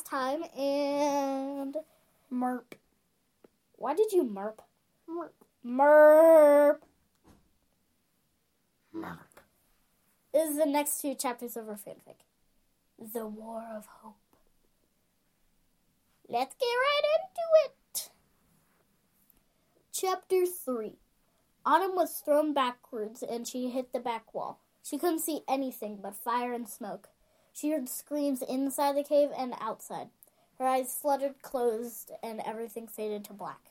[0.00, 1.76] time and
[2.32, 2.74] Merp.
[3.76, 4.58] why did you merp?
[5.08, 5.32] Merp.
[5.66, 6.78] Merp.
[8.96, 9.18] Merp.
[10.32, 12.24] This is the next two chapters of our fanfic.
[12.98, 14.16] The War of Hope.
[16.26, 18.10] Let's get right into it.
[19.92, 20.94] Chapter 3
[21.66, 24.58] Autumn was thrown backwards and she hit the back wall.
[24.82, 27.10] She couldn't see anything but fire and smoke.
[27.52, 30.08] She heard screams inside the cave and outside.
[30.58, 33.70] Her eyes fluttered closed and everything faded to black.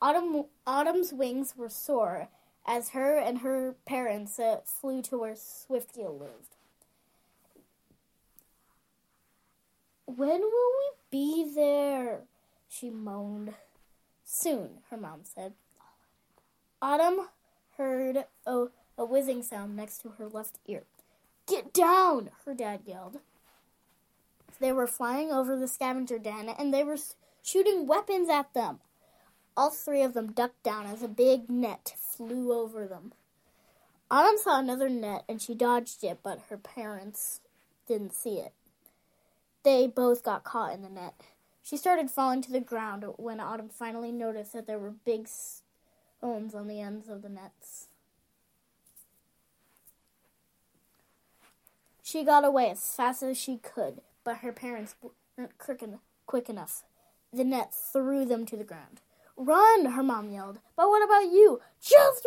[0.00, 2.28] Autumn, Autumn's wings were sore
[2.66, 6.56] as her and her parents uh, flew to where Swiftgill lived.
[10.04, 12.22] When will we be there?
[12.68, 13.54] She moaned.
[14.24, 15.52] Soon, her mom said.
[16.82, 17.28] Autumn
[17.76, 18.66] heard a,
[18.98, 20.82] a whizzing sound next to her left ear.
[21.46, 22.30] Get down!
[22.44, 23.20] her dad yelled.
[24.58, 26.98] They were flying over the scavenger den and they were
[27.42, 28.80] shooting weapons at them.
[29.56, 33.12] All three of them ducked down as a big net flew over them.
[34.10, 37.40] Autumn saw another net and she dodged it, but her parents
[37.86, 38.52] didn't see it.
[39.62, 41.14] They both got caught in the net.
[41.62, 46.54] She started falling to the ground when Autumn finally noticed that there were big stones
[46.54, 47.88] on the ends of the nets.
[52.06, 54.94] She got away as fast as she could, but her parents
[55.36, 56.84] weren't quick en- quick enough.
[57.32, 59.00] The net threw them to the ground.
[59.36, 60.60] Run, her mom yelled.
[60.76, 61.60] But what about you?
[61.80, 62.24] Just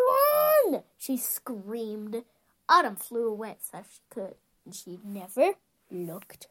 [0.67, 0.83] run!
[0.97, 2.25] She screamed.
[2.67, 4.35] Autumn flew away as fast as she could,
[4.65, 5.53] and she never
[5.89, 6.47] looked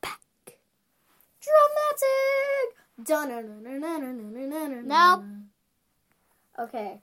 [0.00, 0.20] back.
[1.40, 2.76] Dramatic.
[4.82, 5.24] Now,
[6.56, 7.00] Okay.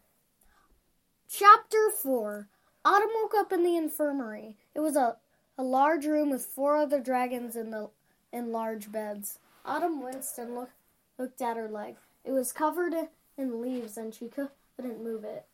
[1.29, 2.47] Chapter 4.
[2.85, 4.55] Autumn woke up in the infirmary.
[4.73, 5.17] It was a,
[5.57, 7.89] a large room with four other dragons in the
[8.31, 9.39] in large beds.
[9.65, 10.69] Autumn winced and look,
[11.17, 11.95] looked at her leg.
[12.23, 12.93] It was covered
[13.37, 15.45] in, leaves and she couldn't move it.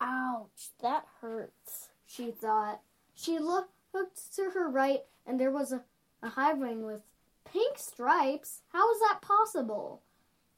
[0.00, 1.88] ouch, that hurts.
[2.06, 2.80] She thought.
[3.14, 5.82] She look, looked to her right and there was a,
[6.22, 7.00] a hive wing with
[7.44, 8.60] pink stripes.
[8.72, 10.02] How was that possible?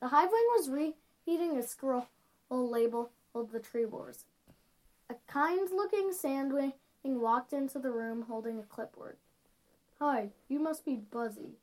[0.01, 2.07] The hive wing was re- reading a scroll
[2.51, 4.25] label of the tree wars.
[5.11, 6.13] A kind looking
[7.05, 9.17] sandwing walked into the room holding a clipboard.
[10.01, 11.59] Hi, you must be Buzzy,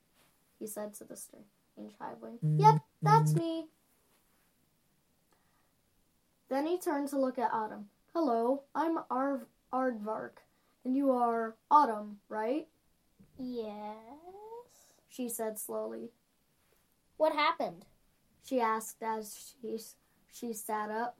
[0.58, 2.38] he said to the strange wing.
[2.58, 3.66] Yep, that's me.
[6.48, 7.86] Then he turned to look at Autumn.
[8.14, 10.38] Hello, I'm Arv- Aardvark,
[10.84, 12.66] and you are Autumn, right?
[13.38, 13.96] Yes.
[15.08, 16.10] She said slowly.
[17.16, 17.84] What happened?
[18.44, 19.78] She asked as she
[20.32, 21.16] she sat up.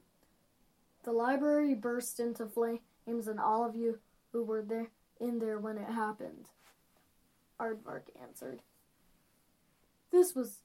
[1.03, 3.99] The library burst into flames, and all of you
[4.33, 4.89] who were there
[5.21, 6.49] in there when it happened.
[7.61, 8.61] Aardvark answered.
[10.11, 10.57] This was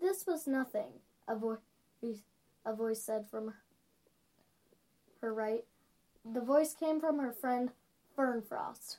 [0.00, 0.94] this was nothing.
[1.28, 1.58] A voice
[2.66, 3.54] a voice said from
[5.20, 5.64] her right.
[6.24, 7.70] The voice came from her friend
[8.18, 8.96] Fernfrost.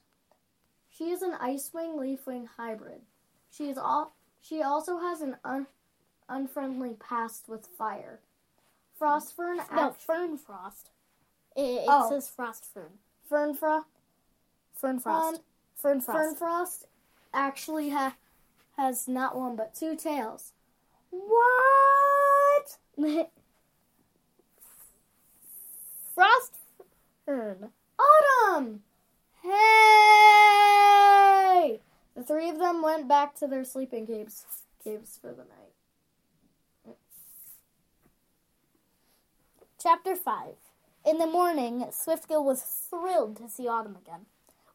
[0.90, 3.02] She is an Icewing Leafwing hybrid.
[3.50, 4.16] She is all.
[4.42, 5.68] She also has an un,
[6.30, 8.20] unfriendly past with fire.
[9.00, 9.58] Frostfern.
[9.72, 10.90] No, act- fern frost.
[11.56, 12.10] It, it Oh.
[12.10, 13.00] says frost fern.
[13.32, 13.64] Fernfrost.
[13.64, 13.86] Um,
[14.76, 15.42] fern frost.
[15.76, 16.40] Fern frost.
[16.40, 16.86] Fernfrost
[17.34, 18.16] actually ha-
[18.78, 20.52] has not one but two tails.
[21.12, 22.78] What?
[26.14, 26.58] frost
[27.26, 27.70] fern.
[27.98, 28.82] Autumn!
[29.44, 29.52] Hey!
[32.16, 34.46] The three of them went back to their sleeping caves,
[34.84, 35.74] caves for the night.
[39.82, 40.56] Chapter 5.
[41.04, 44.28] In the morning, Swiftgill was thrilled to see Autumn again.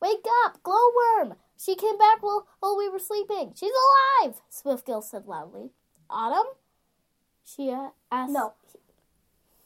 [0.02, 1.36] Wake up, Glowworm!
[1.56, 3.52] She came back while, while we were sleeping.
[3.54, 3.72] She's
[4.22, 4.40] alive!
[4.50, 5.70] Swiftgill said loudly.
[6.10, 6.52] Autumn?
[7.44, 8.32] She uh, asked.
[8.32, 8.54] No.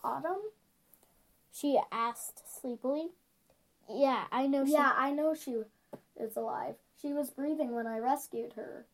[0.05, 0.41] Autumn?
[1.51, 3.09] She asked sleepily.
[3.89, 4.73] Yeah, I know she.
[4.73, 5.63] Yeah, I know she
[6.17, 6.75] is alive.
[7.01, 8.85] She was breathing when I rescued her.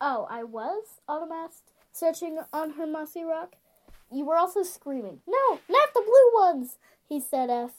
[0.00, 1.00] Oh, I was?
[1.08, 3.54] Autumn asked, searching on her mossy rock.
[4.12, 5.20] You were also screaming.
[5.26, 7.70] No, not the blue ones, he said as,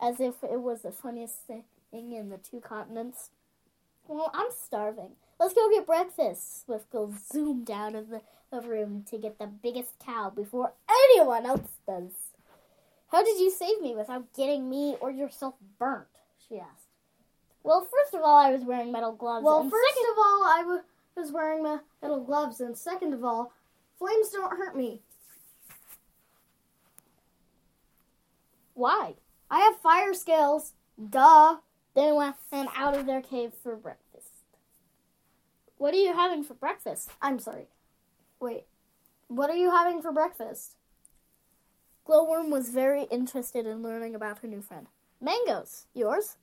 [0.00, 3.30] as if it was the funniest thing in the two continents.
[4.08, 5.12] Well, I'm starving.
[5.38, 6.66] Let's go get breakfast.
[6.66, 8.20] Swiftgill zoomed out of the,
[8.50, 12.12] the room to get the biggest cow before anyone else does.
[13.10, 16.06] How did you save me without getting me or yourself burnt?
[16.48, 16.86] she asked.
[17.62, 19.44] Well, first of all, I was wearing metal gloves.
[19.44, 20.80] Well, first second- of all, I
[21.16, 23.52] was wearing metal gloves, and second of all,
[23.98, 25.02] flames don't hurt me.
[28.82, 29.14] Why?
[29.48, 30.72] I have fire scales.
[30.98, 31.58] Duh.
[31.94, 34.32] They went and out of their cave for breakfast.
[35.76, 37.10] What are you having for breakfast?
[37.20, 37.68] I'm sorry.
[38.40, 38.64] Wait.
[39.28, 40.74] What are you having for breakfast?
[42.08, 44.88] Glowworm was very interested in learning about her new friend.
[45.20, 45.86] Mangoes.
[45.94, 46.36] Yours?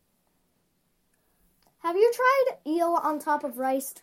[1.79, 3.95] Have you tried eel on top of rice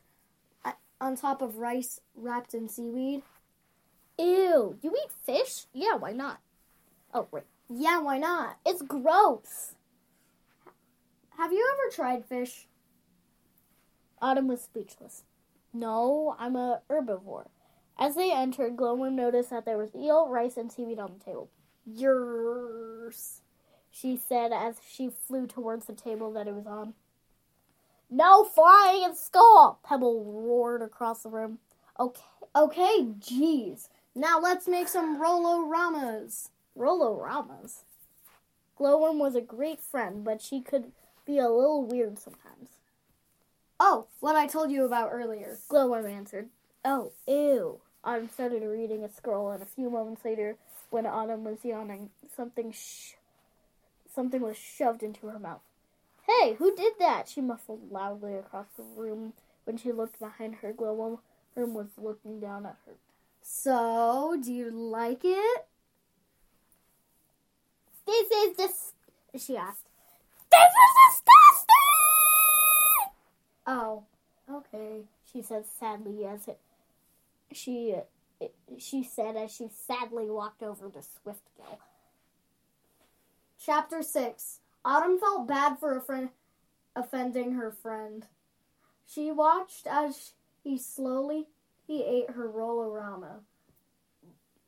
[0.62, 3.22] uh, on top of rice wrapped in seaweed?
[4.18, 4.78] Ew.
[4.82, 5.64] You eat fish?
[5.72, 6.40] Yeah, why not?
[7.14, 7.44] Oh, wait.
[7.68, 8.58] Yeah, why not?
[8.64, 9.74] It's gross.
[11.36, 12.66] Have you ever tried fish?
[14.22, 15.24] Autumn was speechless.
[15.72, 17.48] No, I'm a herbivore.
[17.98, 21.50] As they entered, Glowworm noticed that there was eel, rice, and seaweed on the table.
[21.84, 23.42] Yours,
[23.90, 26.94] she said as she flew towards the table that it was on.
[28.08, 29.78] No flying in school!
[29.82, 31.58] Pebble roared across the room.
[31.98, 32.22] Okay,
[32.54, 33.88] okay, jeez.
[34.14, 35.20] Now let's make some
[36.76, 37.82] Rolo-Ramas.
[38.78, 40.92] Glowworm was a great friend, but she could
[41.24, 42.68] be a little weird sometimes.
[43.80, 45.58] Oh, what I told you about earlier.
[45.68, 46.50] Glowworm answered.
[46.84, 47.80] Oh, ew.
[48.04, 50.56] Autumn started reading a scroll, and a few moments later,
[50.90, 53.14] when Autumn was yawning, something sh-
[54.14, 55.62] something was shoved into her mouth.
[56.26, 57.28] Hey, who did that?
[57.28, 59.32] She muffled loudly across the room.
[59.64, 61.18] When she looked behind her, Glowworm
[61.56, 62.94] was looking down at her.
[63.42, 65.66] So, do you like it?
[68.06, 68.92] This is this.
[69.36, 69.86] She asked.
[70.50, 71.76] This is disgusting.
[73.66, 74.04] Oh,
[74.50, 75.02] okay.
[75.32, 76.58] She said sadly as it.
[77.52, 77.94] She
[78.78, 81.78] she said as she sadly walked over to Swiftgill.
[83.58, 84.60] Chapter six.
[84.84, 86.30] Autumn felt bad for a friend
[86.94, 88.26] offending her friend.
[89.06, 90.32] She watched as
[90.62, 91.46] he slowly
[91.86, 93.40] he ate her Rolo-Rama.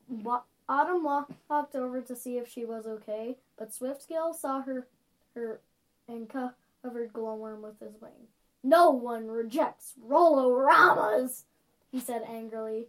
[0.09, 4.87] Wa- Autumn walked over to see if she was okay, but Swiftgill saw her,
[5.35, 5.61] her,
[6.07, 8.29] and covered Glowworm with his wing.
[8.63, 11.45] No one rejects Rolo-Ramas,
[11.91, 12.89] he said angrily.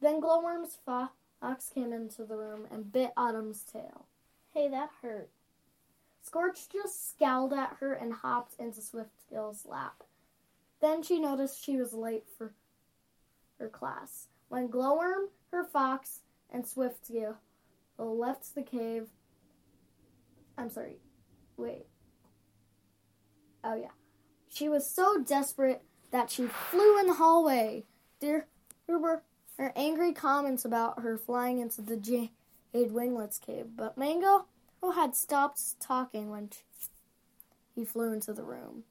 [0.00, 4.06] Then Glowworm's fox came into the room and bit Autumn's tail.
[4.54, 5.28] Hey, that hurt.
[6.22, 10.04] Scorch just scowled at her and hopped into Swiftgill's lap.
[10.80, 12.52] Then she noticed she was late for
[13.58, 14.28] her class.
[14.48, 16.20] When Glowworm, her fox,
[16.52, 17.36] and Swiftgill
[17.98, 19.08] oh, left the cave.
[20.56, 20.98] I'm sorry.
[21.56, 21.86] Wait.
[23.64, 23.88] Oh, yeah.
[24.48, 27.84] She was so desperate that she flew in the hallway.
[28.20, 28.46] There
[28.86, 29.22] were
[29.58, 32.30] her angry comments about her flying into the Jade
[32.72, 34.46] Winglets cave, but Mango
[34.82, 36.50] who had stopped talking when
[37.74, 38.82] he flew into the room.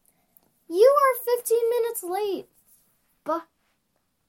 [0.67, 2.47] You are 15 minutes late,
[3.25, 3.45] but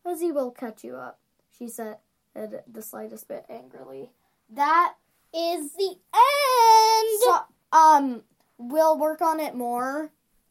[0.02, 1.20] Fuzzy will catch you up,
[1.56, 1.98] she said
[2.34, 4.10] the slightest bit angrily.
[4.50, 4.94] That
[5.34, 7.20] is the end!
[7.20, 7.38] So,
[7.72, 8.22] um,
[8.58, 10.10] we'll work on it more,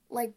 [0.09, 0.33] like,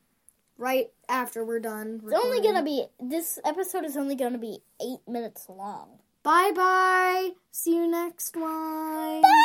[0.58, 2.00] right after we're done.
[2.02, 2.12] Recording.
[2.12, 5.99] It's only gonna be, this episode is only gonna be eight minutes long.
[6.23, 7.31] Bye bye!
[7.50, 9.23] See you next one!
[9.23, 9.44] Bye!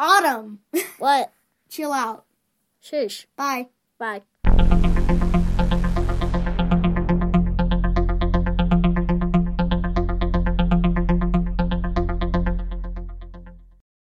[0.00, 0.60] Autumn!
[0.98, 1.32] What?
[1.68, 2.24] Chill out.
[2.80, 3.26] Shush.
[3.36, 3.68] Bye.
[3.98, 4.22] Bye.